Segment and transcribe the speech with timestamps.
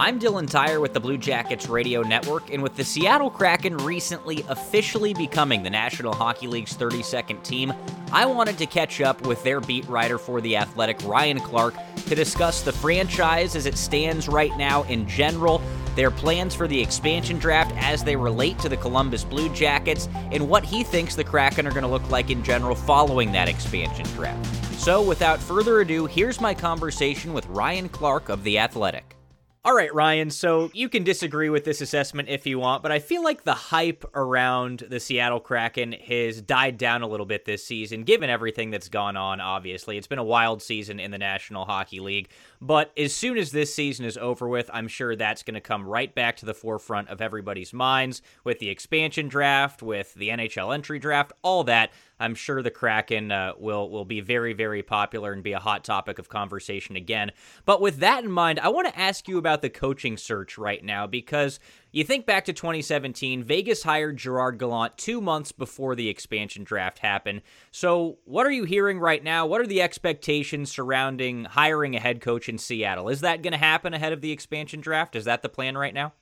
[0.00, 4.42] I'm Dylan Tyre with the Blue Jackets Radio Network, and with the Seattle Kraken recently
[4.48, 7.70] officially becoming the National Hockey League's 32nd team,
[8.10, 11.74] I wanted to catch up with their beat writer for The Athletic, Ryan Clark,
[12.06, 15.60] to discuss the franchise as it stands right now in general,
[15.96, 20.48] their plans for the expansion draft as they relate to the Columbus Blue Jackets, and
[20.48, 24.06] what he thinks the Kraken are going to look like in general following that expansion
[24.14, 24.46] draft.
[24.80, 29.19] So, without further ado, here's my conversation with Ryan Clark of The Athletic.
[29.62, 30.30] All right, Ryan.
[30.30, 33.52] So you can disagree with this assessment if you want, but I feel like the
[33.52, 38.70] hype around the Seattle Kraken has died down a little bit this season, given everything
[38.70, 39.98] that's gone on, obviously.
[39.98, 42.30] It's been a wild season in the National Hockey League.
[42.62, 45.86] But as soon as this season is over with, I'm sure that's going to come
[45.86, 50.74] right back to the forefront of everybody's minds with the expansion draft, with the NHL
[50.74, 51.90] entry draft, all that.
[52.20, 55.82] I'm sure the Kraken uh, will will be very very popular and be a hot
[55.82, 57.32] topic of conversation again.
[57.64, 60.84] But with that in mind, I want to ask you about the coaching search right
[60.84, 61.58] now because
[61.92, 67.00] you think back to 2017, Vegas hired Gerard Gallant two months before the expansion draft
[67.00, 67.42] happened.
[67.72, 69.46] So, what are you hearing right now?
[69.46, 73.08] What are the expectations surrounding hiring a head coach in Seattle?
[73.08, 75.16] Is that going to happen ahead of the expansion draft?
[75.16, 76.12] Is that the plan right now?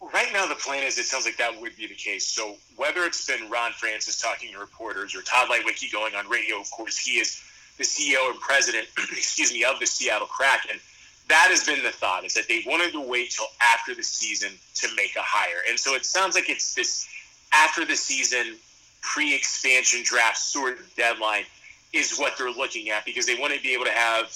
[0.00, 2.26] Right now, the plan is it sounds like that would be the case.
[2.26, 6.60] So, whether it's been Ron Francis talking to reporters or Tod Leiweke going on radio,
[6.60, 7.42] of course, he is
[7.78, 10.80] the CEO and president, excuse me, of the Seattle Kraken and
[11.28, 14.52] that has been the thought is that they wanted to wait till after the season
[14.74, 15.62] to make a hire.
[15.68, 17.08] And so it sounds like it's this
[17.52, 18.56] after the season
[19.00, 21.44] pre-expansion draft sort of deadline
[21.92, 24.34] is what they're looking at because they want to be able to have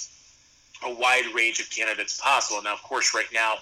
[0.85, 2.61] a wide range of candidates possible.
[2.61, 3.55] Now, of course, right now,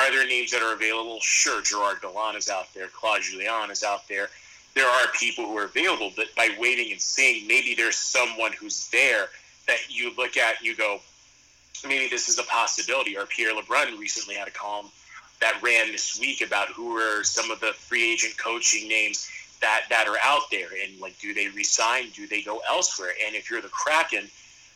[0.00, 1.18] are there names that are available?
[1.20, 4.28] Sure, Gerard Gallant is out there, Claude Julien is out there.
[4.74, 8.88] There are people who are available, but by waiting and seeing, maybe there's someone who's
[8.90, 9.28] there
[9.66, 11.00] that you look at and you go,
[11.86, 13.16] maybe this is a possibility.
[13.16, 14.86] Or Pierre LeBrun recently had a column
[15.40, 19.28] that ran this week about who are some of the free agent coaching names
[19.60, 22.10] that that are out there, and like, do they resign?
[22.14, 23.12] Do they go elsewhere?
[23.26, 24.30] And if you're the Kraken,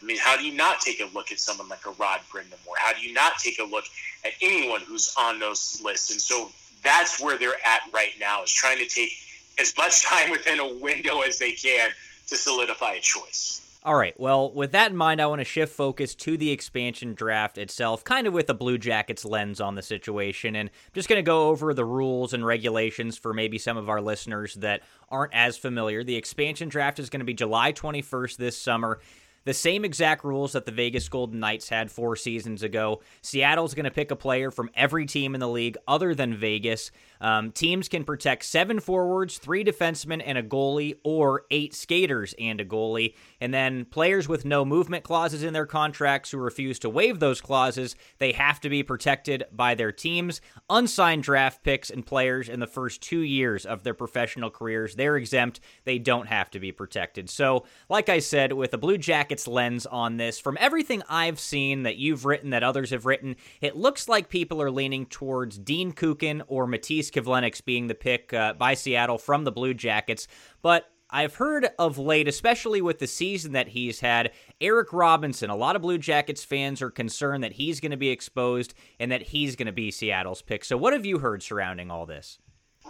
[0.05, 2.77] I mean, how do you not take a look at someone like a Rod Brind'Amour?
[2.77, 3.85] How do you not take a look
[4.23, 6.11] at anyone who's on those lists?
[6.11, 6.51] And so
[6.83, 9.13] that's where they're at right now is trying to take
[9.59, 11.89] as much time within a window as they can
[12.27, 13.63] to solidify a choice.
[13.83, 14.19] All right.
[14.19, 18.05] Well, with that in mind, I want to shift focus to the expansion draft itself,
[18.05, 20.55] kind of with a Blue Jackets lens on the situation.
[20.57, 23.91] And I'm just going to go over the rules and regulations for maybe some of
[23.91, 26.03] our listeners that aren't as familiar.
[26.03, 29.01] The expansion draft is going to be July 21st this summer.
[29.45, 33.01] The same exact rules that the Vegas Golden Knights had four seasons ago.
[33.23, 36.91] Seattle's going to pick a player from every team in the league other than Vegas.
[37.21, 42.61] Um, teams can protect seven forwards, three defensemen, and a goalie, or eight skaters and
[42.61, 43.15] a goalie.
[43.41, 47.41] And then players with no movement clauses in their contracts who refuse to waive those
[47.41, 50.41] clauses, they have to be protected by their teams.
[50.69, 55.17] Unsigned draft picks and players in the first two years of their professional careers, they're
[55.17, 55.61] exempt.
[55.85, 57.31] They don't have to be protected.
[57.31, 61.83] So, like I said, with a Blue Jackets lens on this, from everything I've seen
[61.83, 65.93] that you've written, that others have written, it looks like people are leaning towards Dean
[65.93, 70.27] Kukan or Matiss Kivlenieks being the pick uh, by Seattle from the Blue Jackets.
[70.63, 75.51] But I've heard of late, especially with the season that he's had, Eric Robinson.
[75.51, 79.13] A lot of Blue Jackets fans are concerned that he's going to be exposed and
[79.13, 80.65] that he's going to be Seattle's pick.
[80.65, 82.39] So, what have you heard surrounding all this?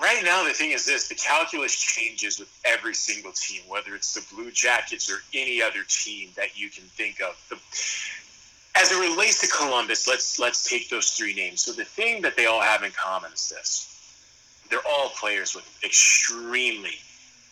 [0.00, 4.15] Right now, the thing is this the calculus changes with every single team, whether it's
[4.15, 7.37] the Blue Jackets or any other team that you can think of.
[7.49, 7.56] The,
[8.81, 11.62] as it relates to Columbus, let's let's take those three names.
[11.62, 13.91] So the thing that they all have in common is this
[14.69, 16.97] they're all players with extremely,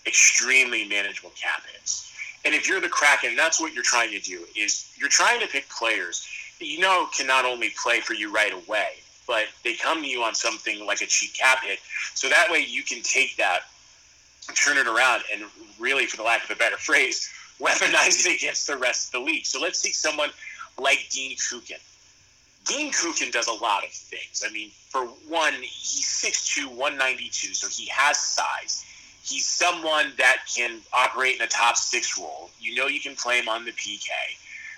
[0.06, 2.12] extremely manageable cap hits.
[2.44, 5.46] And if you're the Kraken, that's what you're trying to do is you're trying to
[5.46, 6.26] pick players
[6.58, 8.94] that you know can not only play for you right away,
[9.32, 11.78] but they come to you on something like a cheap cap hit.
[12.12, 13.60] So that way you can take that,
[14.54, 15.44] turn it around, and
[15.78, 19.26] really, for the lack of a better phrase, weaponize it against the rest of the
[19.26, 19.46] league.
[19.46, 20.28] So let's take someone
[20.78, 21.80] like Dean Kukan.
[22.66, 24.44] Dean Kukan does a lot of things.
[24.46, 28.84] I mean, for one, he's 6'2", 192, so he has size.
[29.24, 32.50] He's someone that can operate in a top six role.
[32.60, 34.08] You know you can play him on the PK.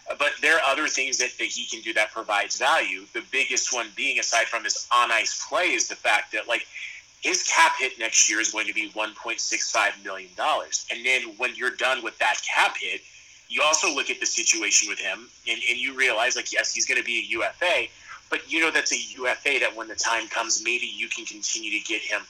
[0.07, 3.07] But there are other things that, that he can do that provides value.
[3.13, 6.67] The biggest one being, aside from his on ice play, is the fact that like
[7.23, 10.31] his cap hit next year is going to be $1.65 million.
[10.39, 13.01] And then when you're done with that cap hit–
[13.49, 16.87] you also look at the situation with him and, and you realize, like, yes, he's
[16.87, 17.87] going to be a UFA,
[18.31, 21.79] but you know that's a UFA that when the time comes, maybe you can continue
[21.79, 22.23] to get him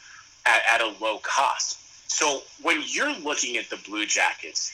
[0.47, 1.79] at, at a low cost.
[2.11, 4.73] So when you're looking at the Blue Jackets,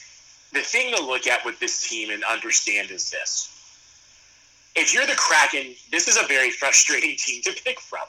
[0.53, 3.51] the thing to look at with this team and understand is this
[4.75, 8.05] if you're the Kraken, this is a very frustrating team to pick from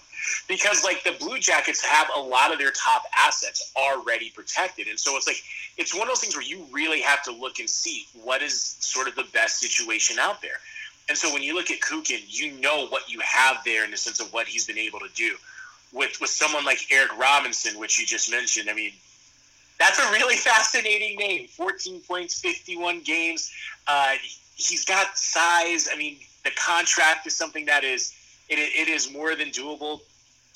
[0.48, 4.98] because like the Blue Jackets have a lot of their top assets already protected, and
[4.98, 5.42] so it's like
[5.76, 8.76] it's one of those things where you really have to look and see what is
[8.80, 10.60] sort of the best situation out there.
[11.08, 13.96] And so when you look at Kukan, you know what you have there in the
[13.96, 15.34] sense of what he's been able to do.
[15.92, 18.92] With with someone like Eric Robinson, which you just mentioned, I mean,
[19.82, 21.48] that's a really fascinating name.
[21.48, 23.52] 14 points, 51 games.
[23.88, 24.12] Uh,
[24.54, 25.88] he's got size.
[25.92, 28.14] I mean, the contract is something that is
[28.48, 30.00] it, it is more than doable.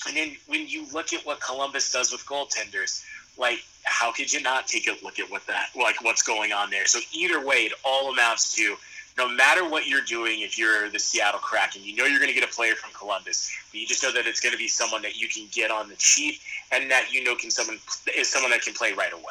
[0.07, 3.05] And then when you look at what Columbus does with goaltenders,
[3.37, 6.71] like how could you not take a look at what that like what's going on
[6.71, 6.87] there?
[6.87, 8.77] So either way, it all amounts to
[9.19, 12.39] no matter what you're doing, if you're the Seattle Kraken, you know you're going to
[12.39, 15.03] get a player from Columbus, but you just know that it's going to be someone
[15.03, 16.41] that you can get on the cheap
[16.71, 17.79] and that you know can someone
[18.17, 19.25] is someone that can play right away.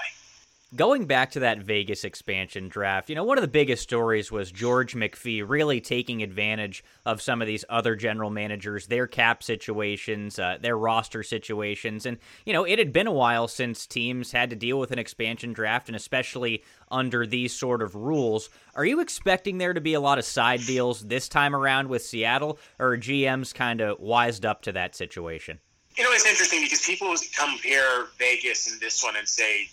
[0.76, 4.52] Going back to that Vegas expansion draft, you know, one of the biggest stories was
[4.52, 10.38] George McPhee really taking advantage of some of these other general managers, their cap situations,
[10.38, 12.06] uh, their roster situations.
[12.06, 15.00] And, you know, it had been a while since teams had to deal with an
[15.00, 16.62] expansion draft, and especially
[16.92, 18.50] under these sort of rules.
[18.74, 22.04] Are you expecting there to be a lot of side deals this time around with
[22.04, 25.60] Seattle, or GMs kind of wised up to that situation?
[25.96, 29.70] You know, it's interesting because people compare Vegas and this one and say,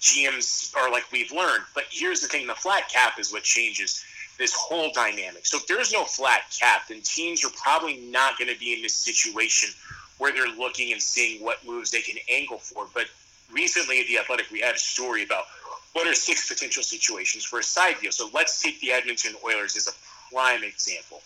[0.00, 1.64] GMs are like we've learned.
[1.74, 4.04] But here's the thing: the flat cap is what changes
[4.38, 5.46] this whole dynamic.
[5.46, 8.82] So if there's no flat cap, then teams are probably not going to be in
[8.82, 9.70] this situation
[10.18, 12.86] where they're looking and seeing what moves they can angle for.
[12.94, 13.06] But
[13.52, 15.44] recently at the Athletic, we had a story about
[15.92, 18.12] what are six potential situations for a side deal.
[18.12, 21.22] So let's take the Edmonton Oilers as a prime example.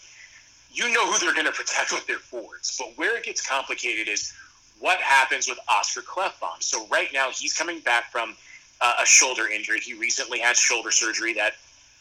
[0.72, 4.06] You know who they're going to protect with their forwards, but where it gets complicated
[4.06, 4.32] is
[4.78, 6.62] what happens with Oscar Klefbom.
[6.62, 8.36] So right now he's coming back from
[8.80, 9.80] uh, a shoulder injury.
[9.80, 11.54] He recently had shoulder surgery that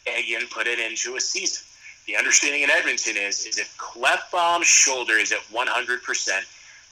[0.06, 1.64] again put it into a season.
[2.06, 6.28] The understanding in Edmonton is is if Klefbom's shoulder is at 100%,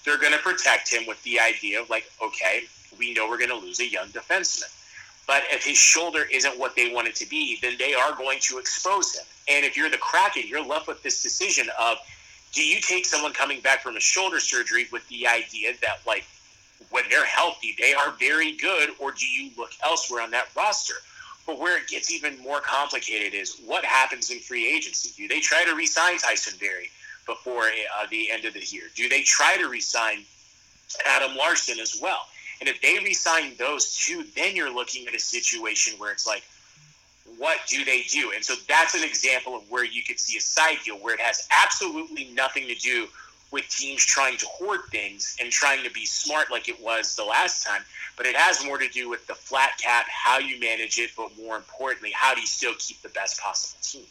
[0.05, 2.64] they're going to protect him with the idea of like, okay,
[2.99, 4.75] we know we're going to lose a young defenseman.
[5.26, 8.38] But if his shoulder isn't what they want it to be, then they are going
[8.43, 9.25] to expose him.
[9.46, 11.99] And if you're the Kraken, you're left with this decision of
[12.52, 16.25] do you take someone coming back from a shoulder surgery with the idea that like
[16.90, 20.94] when they're healthy, they are very good, or do you look elsewhere on that roster?
[21.46, 25.11] But where it gets even more complicated is what happens in free agency.
[25.17, 26.90] Do they try to re-sign Tyson Barrie
[27.26, 28.85] before uh, the end of the year?
[28.94, 30.25] Do they try to re-sign
[31.06, 32.20] Adam Larsson as well?
[32.61, 36.43] And if they re-sign those two, then you're looking at a situation where it's like,
[37.37, 38.32] what do they do?
[38.34, 41.20] And so that's an example of where you could see a side deal where it
[41.20, 43.06] has absolutely nothing to do
[43.50, 47.24] with teams trying to hoard things and trying to be smart like it was the
[47.24, 47.82] last time.
[48.16, 51.30] But it has more to do with the flat cap, how you manage it, but
[51.38, 54.06] more importantly, how do you still keep the best possible team?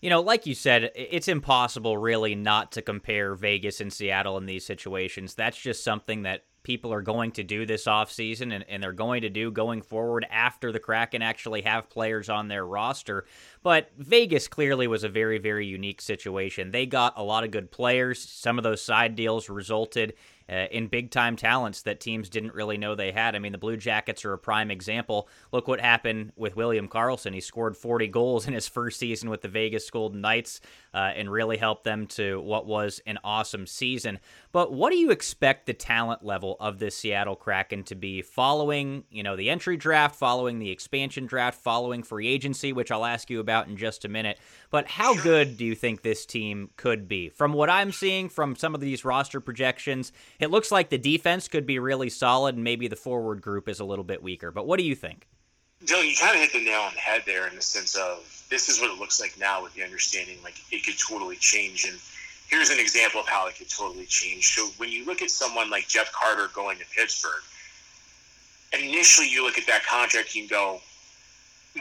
[0.00, 4.46] You know, like you said, it's impossible really not to compare Vegas and Seattle in
[4.46, 5.34] these situations.
[5.34, 9.22] That's just something that people are going to do this offseason and, and they're going
[9.22, 13.24] to do going forward after the Kraken actually have players on their roster.
[13.62, 16.70] But Vegas clearly was a very, very unique situation.
[16.70, 18.20] They got a lot of good players.
[18.20, 20.12] Some of those side deals resulted
[20.50, 23.34] uh, in big time talents that teams didn't really know they had.
[23.34, 25.28] I mean, the Blue Jackets are a prime example.
[25.52, 27.34] Look what happened with William Karlsson.
[27.34, 30.60] He scored 40 goals in his first season with the Vegas Golden Knights
[30.94, 34.18] uh, and really helped them to what was an awesome season.
[34.52, 39.04] But what do you expect the talent level of this Seattle Kraken to be following,
[39.10, 43.28] you know, the entry draft, following the expansion draft, following free agency, which I'll ask
[43.28, 44.38] you about in just a minute.
[44.70, 47.28] But how good do you think this team could be?
[47.28, 51.48] From what I'm seeing from some of these roster projections, it looks like the defense
[51.48, 54.50] could be really solid, and maybe the forward group is a little bit weaker.
[54.50, 55.26] But what do you think?
[55.84, 58.46] Dylan, you kind of hit the nail on the head there in the sense of
[58.50, 61.84] this is what it looks like now with the understanding like it could totally change.
[61.84, 61.96] And
[62.48, 64.54] here's an example of how it could totally change.
[64.54, 67.42] So when you look at someone like Jeff Carter going to Pittsburgh,
[68.72, 70.80] initially you look at that contract and go,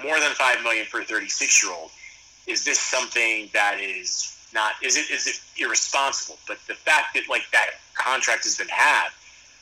[0.04, 1.90] more than five million for a 36 year old.
[2.46, 6.38] Is this something that is not is it is it irresponsible?
[6.48, 9.10] But the fact that like that contract has been had,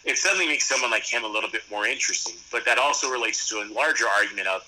[0.04, 2.36] it suddenly makes someone like him a little bit more interesting.
[2.52, 4.64] But that also relates to a larger argument of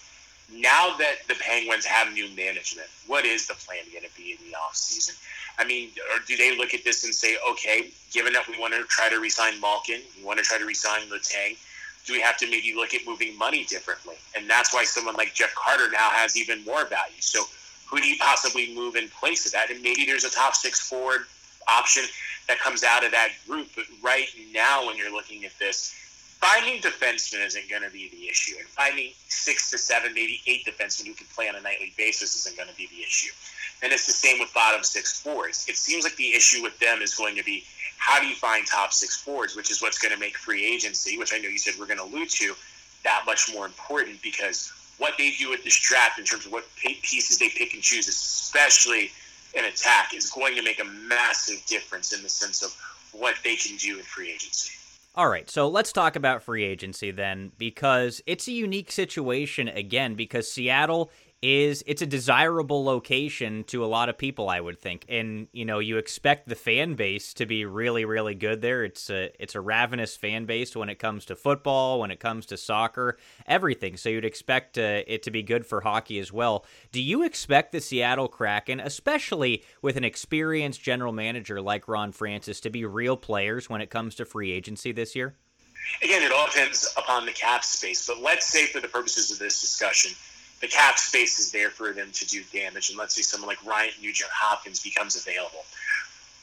[0.52, 4.38] now that the Penguins have new management, what is the plan going to be in
[4.50, 5.20] the offseason?
[5.60, 8.74] I mean, or do they look at this and say, okay, given that we want
[8.74, 11.58] to try to resign Malkin, we want to try to resign Letang,
[12.06, 14.16] do we have to maybe look at moving money differently?
[14.36, 17.20] And that's why someone like Jeff Carter now has even more value.
[17.20, 17.44] So
[17.88, 19.72] who do you possibly move in place of that?
[19.72, 21.22] And maybe there's a top six forward
[21.68, 22.04] option
[22.48, 23.70] that comes out of that group.
[23.76, 25.94] But right now, when you're looking at this,
[26.40, 30.66] finding defensemen isn't going to be the issue, and finding six to seven, maybe eight
[30.66, 33.32] defensemen who can play on a nightly basis isn't going to be the issue.
[33.82, 35.66] And it's the same with bottom six forwards.
[35.70, 37.64] It seems like the issue with them is going to be
[37.98, 41.18] how do you find top six forwards, which is what's going to make free agency,
[41.18, 42.54] which I know you said we're going to allude to,
[43.04, 46.66] that much more important because what they do with this draft in terms of what
[46.76, 49.12] pieces they pick and choose, especially
[49.54, 52.76] in attack, is going to make a massive difference in the sense of
[53.12, 54.72] what they can do in free agency.
[55.16, 60.14] All right, so let's talk about free agency then, because it's a unique situation again,
[60.14, 61.10] because Seattle
[61.42, 65.06] is it's a desirable location to a lot of people i would think.
[65.08, 68.84] And you know you expect the fan base to be really really good there.
[68.84, 72.48] It's a it's a ravenous fan base when it comes to football when it comes
[72.48, 73.98] to soccer everything.
[73.98, 76.66] So you'd expect uh, it to be good for hockey as well.
[76.92, 82.60] Do you expect the seattle kraken especially with an experienced general manager like ron francis
[82.62, 85.36] to be real players when it comes to free agency this year?
[86.02, 89.38] Again it all depends upon the cap space but let's say for the purposes of
[89.38, 90.14] this discussion
[90.62, 92.90] the cap space is there for them to do damage.
[92.90, 95.66] And let's say someone like Ryan Nugent Hopkins becomes available.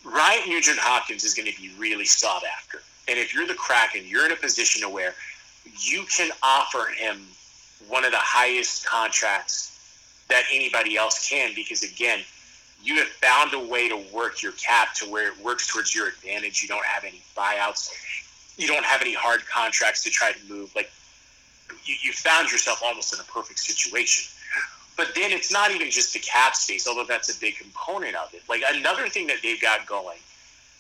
[0.05, 2.83] Ryan Nugent Hopkins is going to be really sought after.
[3.09, 5.15] And if you're the Kraken, you're in a position to where
[5.81, 7.23] you can offer him
[7.89, 9.71] one of the highest contracts
[10.29, 12.21] that anybody else can because, again,
[12.83, 16.09] you have found a way to work your cap to where it works towards your
[16.09, 16.63] advantage.
[16.63, 17.91] You don't have any buyouts.
[18.57, 20.75] You don't have any hard contracts to try to move.
[20.77, 20.91] Like
[21.85, 24.31] you, you found yourself almost in a perfect situation.
[24.97, 28.33] But then it's not even just the cap space, although that's a big component of
[28.33, 28.43] it.
[28.49, 30.19] Like another thing that they've got going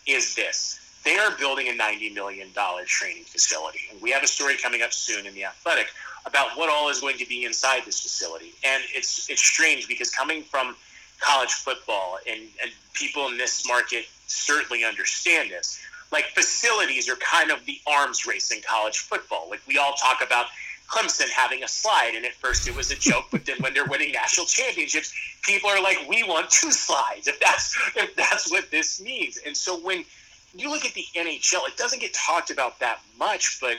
[0.06, 0.80] is this.
[1.04, 2.48] They are building a $90 million
[2.86, 3.80] training facility.
[3.90, 5.88] And we have a story coming up soon in the athletic
[6.26, 8.52] about what all is going to be inside this facility.
[8.64, 10.76] And it's it's strange because coming from
[11.20, 15.80] college football and, and people in this market certainly understand this.
[16.10, 19.48] Like facilities are kind of the arms race in college football.
[19.50, 20.46] Like we all talk about
[20.88, 22.12] Clemson having a slide.
[22.14, 25.12] And at first it was a joke, but then when they're winning national championships,
[25.42, 29.38] people are like, we want two slides if that's if that's what this means.
[29.44, 30.04] And so when
[30.54, 33.78] you look at the NHL, it doesn't get talked about that much, but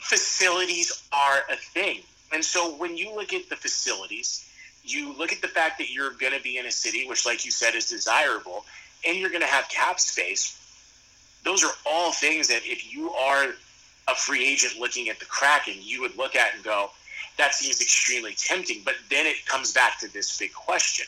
[0.00, 2.00] facilities are a thing.
[2.32, 4.50] And so when you look at the facilities,
[4.82, 7.44] you look at the fact that you're going to be in a city, which, like
[7.44, 8.64] you said, is desirable,
[9.06, 10.60] and you're going to have cap space.
[11.44, 13.54] Those are all things that if you are
[14.08, 16.90] a free agent looking at the Kraken, you would look at and go,
[17.36, 18.82] that seems extremely tempting.
[18.84, 21.06] But then it comes back to this big question.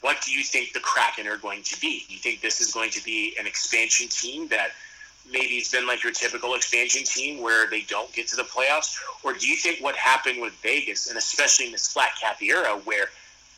[0.00, 2.04] What do you think the Kraken are going to be?
[2.08, 4.72] Do you think this is going to be an expansion team that
[5.30, 8.98] maybe it's been like your typical expansion team where they don't get to the playoffs?
[9.22, 12.78] Or do you think what happened with Vegas, and especially in this flat cap era
[12.84, 13.08] where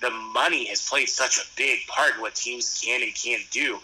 [0.01, 3.79] the money has played such a big part in what teams can and can't do,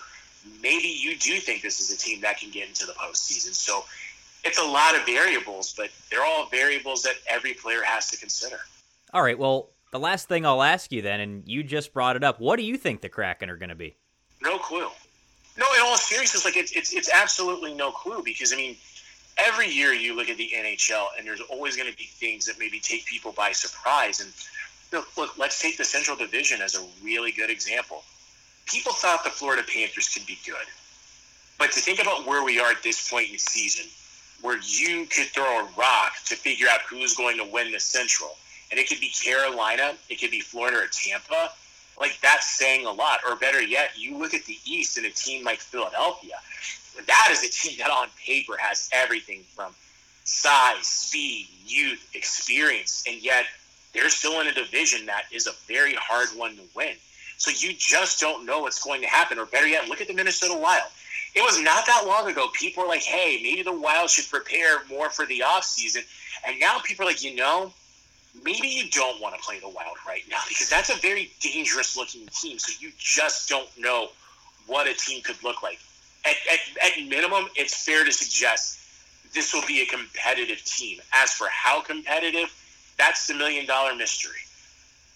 [0.63, 3.55] maybe you do think this is a team that can get into the postseason.
[3.55, 3.85] So
[4.45, 8.59] it's a lot of variables, but they're all variables that every player has to consider.
[9.13, 9.39] All right.
[9.39, 12.57] Well, the last thing I'll ask you then, and you just brought it up, what
[12.57, 13.97] do you think the Kraken are going to be?
[14.43, 14.89] No clue.
[15.59, 18.75] No, in all seriousness, like it's it's it's absolutely no clue because I mean,
[19.37, 22.59] every year you look at the NHL and there's always going to be things that
[22.59, 24.21] maybe take people by surprise.
[24.21, 24.33] And
[24.93, 28.03] look, look, let's take the Central Division as a really good example
[28.66, 30.66] people thought the Florida Panthers could be good.
[31.59, 33.87] But to think about where we are at this point in the season,
[34.40, 38.37] where you could throw a rock to figure out who's going to win the Central,
[38.71, 41.52] and it could be Carolina, it could be Florida or Tampa,
[42.00, 43.21] like that's saying a lot.
[43.28, 46.35] Or better yet, you look at the East and a team like Philadelphia.
[47.07, 49.73] That is a team that on paper has everything from
[50.25, 53.47] size, speed, youth, experience, and yet
[53.92, 56.95] they're still in a division that is a very hard one to win.
[57.43, 59.37] So you just don't know what's going to happen.
[59.37, 60.89] Or better yet, look at the Minnesota Wild.
[61.35, 62.47] It was not that long ago.
[62.53, 66.05] People were like, hey, maybe the Wild should prepare more for the offseason.
[66.47, 67.73] And now people are like, you know,
[68.45, 71.97] maybe you don't want to play the Wild right now because that's a very dangerous
[71.97, 72.61] looking team.
[72.61, 74.11] So you just don't know
[74.69, 75.81] what a team could look like.
[76.25, 76.61] At, at,
[76.93, 78.79] at minimum, it's fair to suggest
[79.35, 81.01] this will be a competitive team.
[81.13, 82.55] As for how competitive,
[82.99, 84.39] that's the million dollar mystery.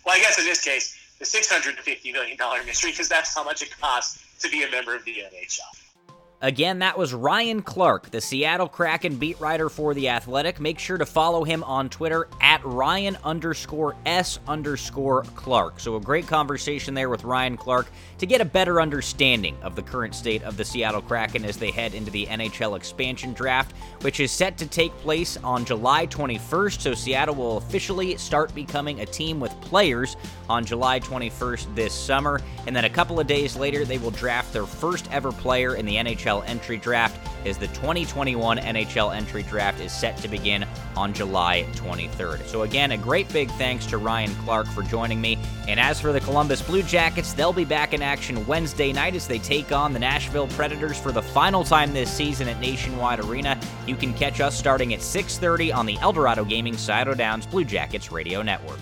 [0.04, 3.70] Well, I guess in this case, the $650 million mystery because that's how much it
[3.80, 5.95] costs to be a member of the NHL.
[6.42, 10.60] Again, that was Ryan Clark, the Seattle Kraken beat writer for The Athletic.
[10.60, 15.80] Make sure to follow him on Twitter at Ryan underscore S underscore Clark.
[15.80, 17.86] So, a great conversation there with Ryan Clark
[18.18, 21.70] to get a better understanding of the current state of the Seattle Kraken as they
[21.70, 26.82] head into the NHL expansion draft, which is set to take place on July 21st.
[26.82, 30.18] So, Seattle will officially start becoming a team with players
[30.50, 32.42] on July 21st this summer.
[32.66, 35.86] And then a couple of days later, they will draft their first ever player in
[35.86, 40.66] the NHL NHL entry draft is the 2021 NHL entry draft is set to begin
[40.96, 42.44] on July 23rd.
[42.46, 45.38] So, again, a great big thanks to Ryan Clark for joining me.
[45.68, 49.28] And as for the Columbus Blue Jackets, they'll be back in action Wednesday night as
[49.28, 53.58] they take on the Nashville Predators for the final time this season at Nationwide Arena.
[53.86, 58.10] You can catch us starting at 6:30 on the Eldorado Gaming Scioto Downs Blue Jackets
[58.10, 58.78] radio network.